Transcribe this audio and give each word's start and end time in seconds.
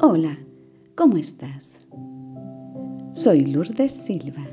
Hola, 0.00 0.38
¿cómo 0.94 1.16
estás? 1.16 1.76
Soy 3.10 3.46
Lourdes 3.46 3.90
Silva. 3.90 4.46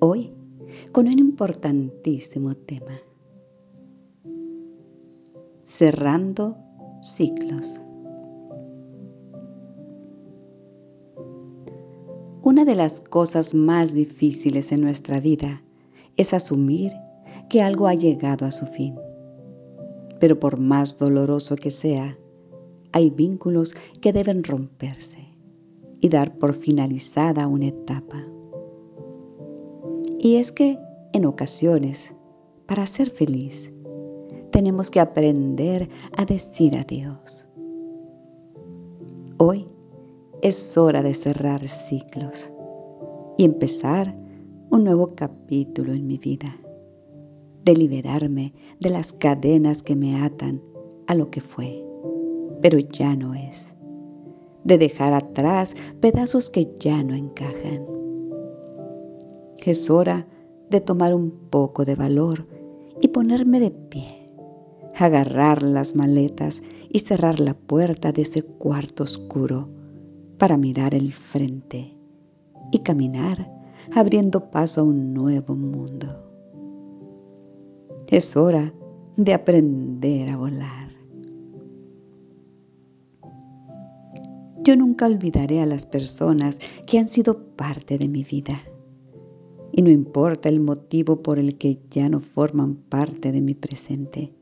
Hoy 0.00 0.34
con 0.90 1.06
un 1.06 1.16
importantísimo 1.20 2.56
tema. 2.56 2.98
Cerrando 5.62 6.56
ciclos. 7.00 7.80
Una 12.42 12.64
de 12.64 12.74
las 12.74 13.00
cosas 13.00 13.54
más 13.54 13.94
difíciles 13.94 14.72
en 14.72 14.80
nuestra 14.80 15.20
vida 15.20 15.62
es 16.16 16.34
asumir 16.34 16.90
que 17.48 17.62
algo 17.62 17.86
ha 17.86 17.94
llegado 17.94 18.44
a 18.44 18.50
su 18.50 18.66
fin. 18.66 18.96
Pero 20.18 20.40
por 20.40 20.58
más 20.58 20.98
doloroso 20.98 21.54
que 21.54 21.70
sea, 21.70 22.18
hay 22.92 23.10
vínculos 23.10 23.74
que 24.00 24.12
deben 24.12 24.44
romperse 24.44 25.18
y 26.00 26.08
dar 26.08 26.36
por 26.38 26.54
finalizada 26.54 27.46
una 27.46 27.66
etapa. 27.66 28.24
Y 30.18 30.36
es 30.36 30.52
que 30.52 30.78
en 31.12 31.26
ocasiones, 31.26 32.14
para 32.66 32.86
ser 32.86 33.10
feliz, 33.10 33.72
tenemos 34.50 34.90
que 34.90 35.00
aprender 35.00 35.88
a 36.16 36.24
decir 36.24 36.76
adiós. 36.76 37.46
Hoy 39.38 39.66
es 40.42 40.76
hora 40.76 41.02
de 41.02 41.14
cerrar 41.14 41.66
ciclos 41.68 42.52
y 43.36 43.44
empezar 43.44 44.16
un 44.70 44.84
nuevo 44.84 45.14
capítulo 45.14 45.92
en 45.92 46.06
mi 46.06 46.18
vida, 46.18 46.56
de 47.64 47.74
liberarme 47.74 48.52
de 48.80 48.90
las 48.90 49.12
cadenas 49.12 49.82
que 49.82 49.96
me 49.96 50.16
atan 50.16 50.62
a 51.06 51.14
lo 51.14 51.30
que 51.30 51.40
fue 51.40 51.87
pero 52.62 52.78
ya 52.78 53.16
no 53.16 53.34
es. 53.34 53.74
De 54.64 54.78
dejar 54.78 55.14
atrás 55.14 55.74
pedazos 56.00 56.50
que 56.50 56.68
ya 56.78 57.02
no 57.02 57.14
encajan. 57.14 57.86
Es 59.64 59.90
hora 59.90 60.26
de 60.70 60.80
tomar 60.80 61.14
un 61.14 61.30
poco 61.50 61.84
de 61.84 61.94
valor 61.94 62.46
y 63.00 63.08
ponerme 63.08 63.60
de 63.60 63.70
pie, 63.70 64.30
agarrar 64.94 65.62
las 65.62 65.94
maletas 65.94 66.62
y 66.90 67.00
cerrar 67.00 67.40
la 67.40 67.54
puerta 67.54 68.12
de 68.12 68.22
ese 68.22 68.42
cuarto 68.42 69.04
oscuro 69.04 69.68
para 70.38 70.56
mirar 70.56 70.94
el 70.94 71.12
frente 71.12 71.96
y 72.72 72.78
caminar 72.80 73.50
abriendo 73.94 74.50
paso 74.50 74.80
a 74.80 74.84
un 74.84 75.14
nuevo 75.14 75.54
mundo. 75.54 76.24
Es 78.08 78.36
hora 78.36 78.72
de 79.16 79.34
aprender 79.34 80.30
a 80.30 80.36
volar. 80.36 80.97
Yo 84.68 84.76
nunca 84.76 85.06
olvidaré 85.06 85.62
a 85.62 85.66
las 85.66 85.86
personas 85.86 86.58
que 86.86 86.98
han 86.98 87.08
sido 87.08 87.56
parte 87.56 87.96
de 87.96 88.06
mi 88.06 88.22
vida. 88.22 88.60
Y 89.72 89.80
no 89.80 89.88
importa 89.88 90.50
el 90.50 90.60
motivo 90.60 91.22
por 91.22 91.38
el 91.38 91.56
que 91.56 91.80
ya 91.88 92.10
no 92.10 92.20
forman 92.20 92.74
parte 92.74 93.32
de 93.32 93.40
mi 93.40 93.54
presente. 93.54 94.34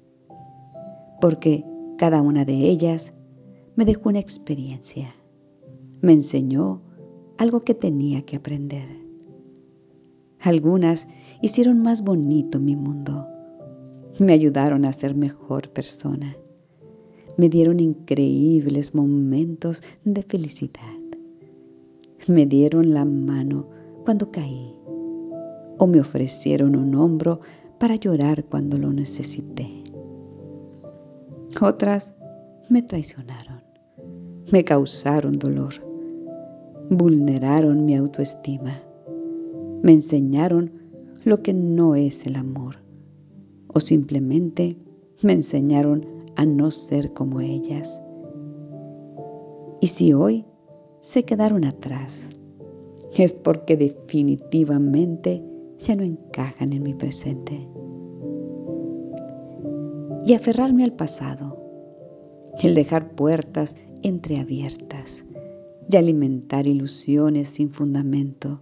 Porque 1.20 1.64
cada 1.96 2.22
una 2.22 2.44
de 2.44 2.54
ellas 2.54 3.14
me 3.76 3.84
dejó 3.84 4.08
una 4.08 4.18
experiencia. 4.18 5.14
Me 6.00 6.12
enseñó 6.12 6.82
algo 7.38 7.60
que 7.60 7.74
tenía 7.74 8.22
que 8.22 8.34
aprender. 8.34 8.88
Algunas 10.40 11.06
hicieron 11.40 11.82
más 11.82 12.02
bonito 12.02 12.58
mi 12.58 12.74
mundo. 12.74 13.28
Me 14.18 14.32
ayudaron 14.32 14.86
a 14.86 14.92
ser 14.92 15.14
mejor 15.14 15.70
persona 15.70 16.36
me 17.36 17.48
dieron 17.48 17.80
increíbles 17.80 18.94
momentos 18.94 19.82
de 20.04 20.22
felicidad. 20.22 20.80
Me 22.26 22.46
dieron 22.46 22.94
la 22.94 23.04
mano 23.04 23.68
cuando 24.04 24.30
caí. 24.30 24.74
O 25.78 25.86
me 25.86 26.00
ofrecieron 26.00 26.74
un 26.76 26.94
hombro 26.94 27.40
para 27.78 27.96
llorar 27.96 28.44
cuando 28.46 28.78
lo 28.78 28.92
necesité. 28.92 29.84
Otras 31.60 32.14
me 32.68 32.82
traicionaron, 32.82 33.62
me 34.50 34.64
causaron 34.64 35.38
dolor, 35.38 35.74
vulneraron 36.90 37.84
mi 37.84 37.94
autoestima, 37.94 38.82
me 39.82 39.92
enseñaron 39.92 40.72
lo 41.24 41.42
que 41.42 41.52
no 41.52 41.94
es 41.94 42.26
el 42.26 42.36
amor. 42.36 42.76
O 43.68 43.80
simplemente 43.80 44.76
me 45.22 45.32
enseñaron 45.32 46.15
a 46.36 46.44
no 46.44 46.70
ser 46.70 47.12
como 47.12 47.40
ellas. 47.40 48.00
Y 49.80 49.88
si 49.88 50.12
hoy 50.12 50.46
se 51.00 51.24
quedaron 51.24 51.64
atrás, 51.64 52.30
es 53.24 53.32
porque 53.32 53.76
definitivamente 53.76 55.42
ya 55.78 55.96
no 55.96 56.02
encajan 56.02 56.72
en 56.72 56.82
mi 56.82 56.94
presente. 56.94 57.68
Y 60.26 60.34
aferrarme 60.34 60.84
al 60.84 60.92
pasado, 60.92 61.56
el 62.62 62.74
dejar 62.74 63.14
puertas 63.14 63.76
entreabiertas 64.02 65.24
y 65.88 65.96
alimentar 65.96 66.66
ilusiones 66.66 67.48
sin 67.48 67.70
fundamento, 67.70 68.60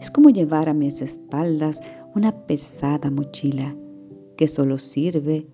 es 0.00 0.10
como 0.10 0.30
llevar 0.30 0.68
a 0.68 0.74
mis 0.74 1.00
espaldas 1.00 1.80
una 2.14 2.46
pesada 2.46 3.10
mochila 3.10 3.76
que 4.36 4.48
solo 4.48 4.78
sirve 4.78 5.46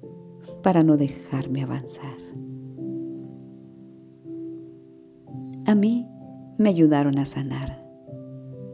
para 0.63 0.83
no 0.83 0.97
dejarme 0.97 1.63
avanzar. 1.63 2.19
A 5.67 5.75
mí 5.75 6.09
me 6.57 6.71
ayudaron 6.71 7.19
a 7.19 7.27
sanar. 7.27 7.85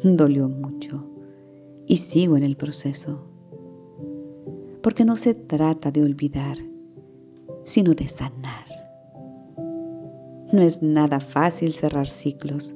Dolió 0.02 0.48
mucho 0.48 1.10
y 1.86 1.96
sigo 1.96 2.36
en 2.36 2.44
el 2.44 2.56
proceso. 2.56 3.26
Porque 4.82 5.04
no 5.04 5.16
se 5.16 5.34
trata 5.34 5.90
de 5.90 6.02
olvidar, 6.02 6.56
sino 7.62 7.94
de 7.94 8.06
sanar. 8.06 8.66
No 10.52 10.60
es 10.60 10.82
nada 10.82 11.20
fácil 11.20 11.72
cerrar 11.72 12.06
ciclos 12.06 12.74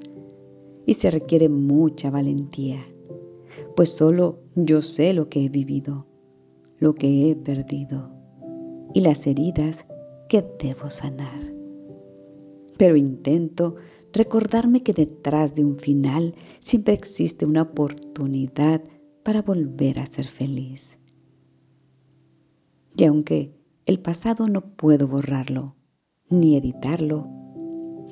y 0.84 0.94
se 0.94 1.10
requiere 1.10 1.48
mucha 1.48 2.10
valentía, 2.10 2.80
pues 3.76 3.90
solo 3.90 4.40
yo 4.56 4.82
sé 4.82 5.12
lo 5.12 5.28
que 5.28 5.44
he 5.44 5.48
vivido, 5.48 6.06
lo 6.78 6.94
que 6.94 7.30
he 7.30 7.36
perdido 7.36 8.17
y 8.94 9.00
las 9.00 9.26
heridas 9.26 9.86
que 10.28 10.44
debo 10.58 10.90
sanar. 10.90 11.54
Pero 12.76 12.96
intento 12.96 13.76
recordarme 14.12 14.82
que 14.82 14.92
detrás 14.92 15.54
de 15.54 15.64
un 15.64 15.78
final 15.78 16.34
siempre 16.60 16.94
existe 16.94 17.44
una 17.44 17.62
oportunidad 17.62 18.82
para 19.22 19.42
volver 19.42 19.98
a 19.98 20.06
ser 20.06 20.26
feliz. 20.26 20.98
Y 22.96 23.04
aunque 23.04 23.54
el 23.86 24.00
pasado 24.00 24.48
no 24.48 24.76
puedo 24.76 25.08
borrarlo, 25.08 25.76
ni 26.30 26.56
editarlo, 26.56 27.28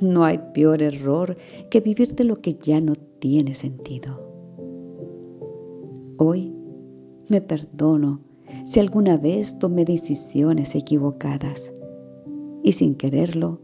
no 0.00 0.24
hay 0.24 0.38
peor 0.54 0.82
error 0.82 1.36
que 1.70 1.80
vivir 1.80 2.14
de 2.14 2.24
lo 2.24 2.36
que 2.36 2.54
ya 2.54 2.80
no 2.80 2.94
tiene 2.94 3.54
sentido. 3.54 4.26
Hoy 6.18 6.54
me 7.28 7.40
perdono 7.40 8.25
si 8.64 8.80
alguna 8.80 9.16
vez 9.16 9.58
tomé 9.58 9.84
decisiones 9.84 10.74
equivocadas 10.74 11.72
y 12.62 12.72
sin 12.72 12.94
quererlo 12.94 13.60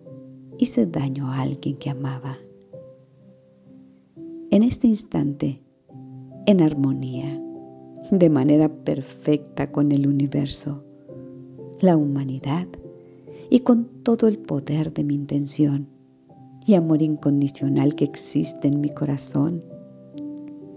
hice 0.59 0.87
daño 0.87 1.31
a 1.31 1.41
alguien 1.41 1.76
que 1.76 1.91
amaba. 1.91 2.38
En 4.50 4.62
este 4.62 4.87
instante, 4.87 5.62
en 6.47 6.60
armonía, 6.60 7.43
de 8.10 8.31
manera 8.31 8.69
perfecta 8.69 9.70
con 9.72 9.93
el 9.93 10.06
universo, 10.06 10.84
la 11.81 11.97
humanidad 11.97 12.67
y 13.50 13.61
con 13.61 13.87
todo 14.02 14.28
el 14.28 14.38
poder 14.38 14.93
de 14.93 15.05
mi 15.05 15.14
intención 15.14 15.88
y 16.67 16.75
amor 16.75 17.02
incondicional 17.02 17.94
que 17.94 18.05
existe 18.05 18.69
en 18.69 18.81
mi 18.81 18.90
corazón, 18.90 19.62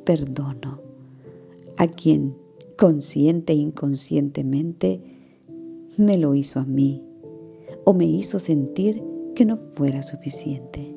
perdono 0.04 0.82
a 1.78 1.88
quien 1.88 2.36
consciente 2.78 3.54
e 3.54 3.58
inconscientemente, 3.58 5.02
me 5.98 6.18
lo 6.18 6.36
hizo 6.36 6.60
a 6.60 6.66
mí 6.66 7.02
o 7.86 7.94
me 7.94 8.06
hizo 8.06 8.40
sentir 8.40 9.02
que 9.36 9.46
no 9.46 9.58
fuera 9.74 10.04
suficiente. 10.04 10.96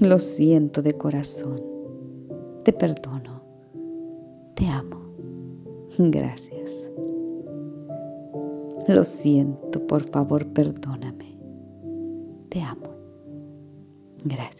Lo 0.00 0.18
siento 0.18 0.82
de 0.82 0.92
corazón, 0.94 1.62
te 2.64 2.72
perdono, 2.72 3.42
te 4.54 4.66
amo, 4.66 5.00
gracias. 5.98 6.92
Lo 8.88 9.04
siento, 9.04 9.86
por 9.86 10.08
favor, 10.10 10.46
perdóname, 10.52 11.36
te 12.48 12.60
amo, 12.62 12.94
gracias 14.24 14.57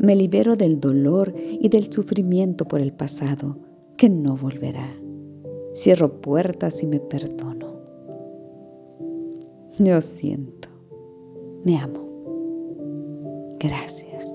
me 0.00 0.16
libero 0.16 0.56
del 0.56 0.80
dolor 0.80 1.34
y 1.36 1.68
del 1.68 1.92
sufrimiento 1.92 2.64
por 2.64 2.80
el 2.80 2.90
pasado, 2.90 3.58
que 3.98 4.08
no 4.08 4.34
volverá. 4.34 4.88
Cierro 5.74 6.22
puertas 6.22 6.82
y 6.82 6.86
me 6.86 7.00
perdono. 7.00 7.78
Yo 9.78 10.00
siento. 10.00 10.68
Me 11.64 11.76
amo. 11.76 12.00
Gracias. 13.58 14.32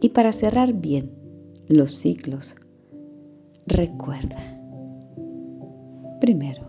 Y 0.00 0.08
para 0.08 0.32
cerrar 0.32 0.72
bien 0.72 1.10
los 1.68 1.92
ciclos, 1.92 2.56
recuerda. 3.66 4.58
Primero, 6.18 6.62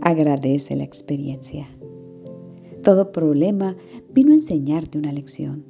agradece 0.00 0.76
la 0.76 0.84
experiencia. 0.84 1.66
Todo 2.84 3.12
problema 3.12 3.74
vino 4.12 4.32
a 4.32 4.34
enseñarte 4.34 4.98
una 4.98 5.10
lección, 5.10 5.64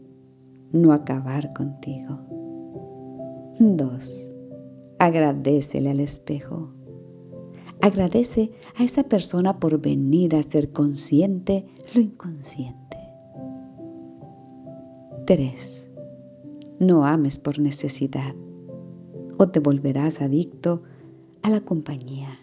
no 0.72 0.92
acabar 0.92 1.52
contigo. 1.52 2.18
Dos, 3.60 4.32
agradecele 4.98 5.90
al 5.90 6.00
espejo. 6.00 6.74
Agradece 7.80 8.50
a 8.76 8.82
esa 8.82 9.04
persona 9.04 9.60
por 9.60 9.80
venir 9.80 10.34
a 10.34 10.42
ser 10.42 10.72
consciente 10.72 11.64
lo 11.94 12.00
inconsciente. 12.00 12.96
3. 15.26 15.90
No 16.80 17.06
ames 17.06 17.38
por 17.38 17.60
necesidad 17.60 18.34
o 19.38 19.48
te 19.48 19.60
volverás 19.60 20.20
adicto 20.20 20.82
a 21.42 21.50
la 21.50 21.60
compañía 21.60 22.40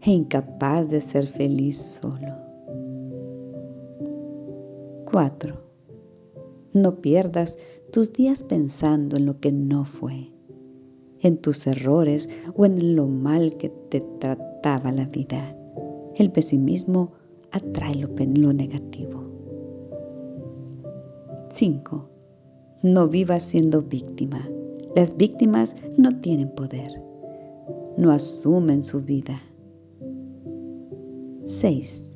e 0.00 0.12
incapaz 0.12 0.88
de 0.90 1.00
ser 1.00 1.26
feliz 1.26 1.98
solo. 2.00 2.45
4. 5.16 5.54
No 6.74 7.00
pierdas 7.00 7.56
tus 7.90 8.12
días 8.12 8.42
pensando 8.42 9.16
en 9.16 9.24
lo 9.24 9.40
que 9.40 9.50
no 9.50 9.86
fue, 9.86 10.30
en 11.20 11.38
tus 11.38 11.66
errores 11.66 12.28
o 12.54 12.66
en 12.66 12.94
lo 12.94 13.06
mal 13.06 13.56
que 13.56 13.70
te 13.88 14.02
trataba 14.20 14.92
la 14.92 15.06
vida. 15.06 15.56
El 16.16 16.30
pesimismo 16.30 17.12
atrae 17.50 17.94
lo, 17.94 18.10
lo 18.34 18.52
negativo. 18.52 19.24
5. 21.54 22.10
No 22.82 23.08
vivas 23.08 23.42
siendo 23.42 23.80
víctima. 23.80 24.46
Las 24.94 25.16
víctimas 25.16 25.76
no 25.96 26.20
tienen 26.20 26.50
poder. 26.50 26.90
No 27.96 28.10
asumen 28.10 28.82
su 28.82 29.00
vida. 29.00 29.40
6. 31.46 32.06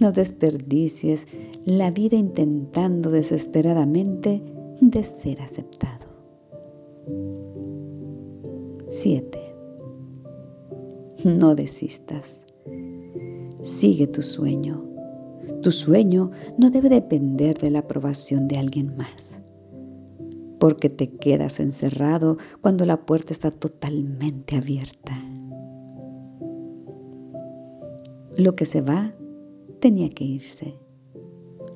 No 0.00 0.10
desperdicies 0.10 1.26
la 1.64 1.90
vida 1.92 2.16
intentando 2.16 3.10
desesperadamente 3.10 4.42
de 4.80 5.04
ser 5.04 5.40
aceptado. 5.40 6.06
7. 8.88 9.38
No 11.24 11.54
desistas. 11.54 12.44
Sigue 13.60 14.08
tu 14.08 14.22
sueño. 14.22 14.84
Tu 15.62 15.70
sueño 15.70 16.32
no 16.58 16.70
debe 16.70 16.88
depender 16.88 17.56
de 17.58 17.70
la 17.70 17.80
aprobación 17.80 18.48
de 18.48 18.58
alguien 18.58 18.96
más, 18.96 19.40
porque 20.58 20.90
te 20.90 21.10
quedas 21.10 21.60
encerrado 21.60 22.38
cuando 22.60 22.86
la 22.86 23.06
puerta 23.06 23.32
está 23.32 23.52
totalmente 23.52 24.56
abierta. 24.56 25.16
Lo 28.36 28.56
que 28.56 28.64
se 28.64 28.80
va 28.80 29.14
tenía 29.78 30.10
que 30.10 30.24
irse. 30.24 30.81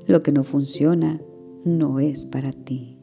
Lo 0.07 0.23
que 0.23 0.33
no 0.33 0.45
funciona 0.45 1.21
no 1.65 1.99
es 1.99 2.27
para 2.27 2.53
ti. 2.53 2.97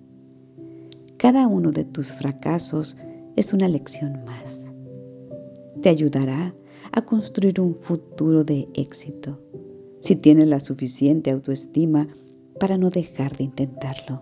Cada 1.18 1.48
uno 1.48 1.72
de 1.72 1.84
tus 1.86 2.12
fracasos 2.12 2.98
es 3.36 3.54
una 3.54 3.68
lección 3.68 4.24
más. 4.26 4.72
Te 5.82 5.90
ayudará 5.90 6.56
a 6.92 7.06
construir 7.06 7.60
un 7.60 7.76
futuro 7.76 8.44
de 8.44 8.68
éxito 8.74 9.40
si 10.00 10.16
tienes 10.16 10.48
la 10.48 10.60
suficiente 10.60 11.32
autoestima 11.32 12.08
para 12.60 12.78
no 12.78 12.90
dejar 12.90 13.36
de 13.36 13.46
intentarlo. 13.46 14.22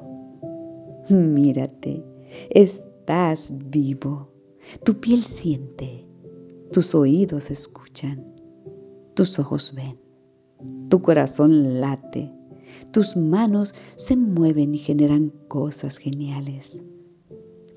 Mírate, 1.09 2.03
estás 2.49 3.51
vivo. 3.69 4.29
Tu 4.83 4.99
piel 4.99 5.23
siente, 5.23 6.07
tus 6.71 6.95
oídos 6.95 7.51
escuchan, 7.51 8.25
tus 9.15 9.37
ojos 9.39 9.73
ven. 9.75 9.99
Tu 10.89 11.01
corazón 11.01 11.81
late, 11.81 12.31
tus 12.91 13.15
manos 13.15 13.73
se 13.95 14.15
mueven 14.15 14.75
y 14.75 14.77
generan 14.77 15.29
cosas 15.47 15.97
geniales. 15.97 16.83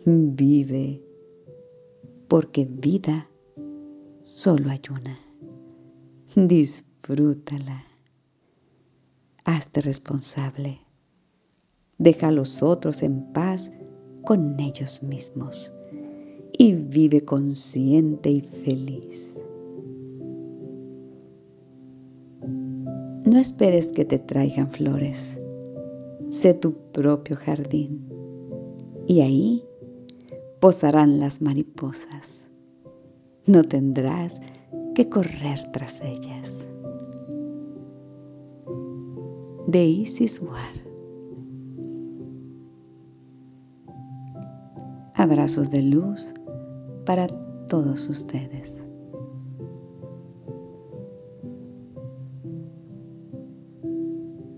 Vive, 0.04 1.02
porque 2.28 2.66
vida 2.66 3.30
solo 4.24 4.70
hay 4.70 4.80
una. 4.90 5.18
Disfrútala. 6.34 7.84
Hazte 9.44 9.82
responsable. 9.82 10.80
Deja 11.98 12.28
a 12.28 12.32
los 12.32 12.62
otros 12.62 13.02
en 13.02 13.32
paz 13.32 13.70
con 14.24 14.58
ellos 14.58 15.02
mismos 15.02 15.72
y 16.58 16.74
vive 16.74 17.24
consciente 17.24 18.30
y 18.30 18.40
feliz. 18.40 19.43
No 23.24 23.38
esperes 23.38 23.88
que 23.88 24.04
te 24.04 24.18
traigan 24.18 24.68
flores. 24.68 25.40
Sé 26.28 26.52
tu 26.52 26.74
propio 26.92 27.36
jardín 27.36 28.06
y 29.06 29.22
ahí 29.22 29.64
posarán 30.60 31.20
las 31.20 31.40
mariposas. 31.40 32.46
No 33.46 33.64
tendrás 33.64 34.42
que 34.94 35.08
correr 35.08 35.58
tras 35.72 36.02
ellas. 36.02 36.70
De 39.68 39.86
Isis 39.86 40.42
War. 40.42 40.72
Abrazos 45.14 45.70
de 45.70 45.80
luz 45.80 46.34
para 47.06 47.26
todos 47.68 48.06
ustedes. 48.10 48.83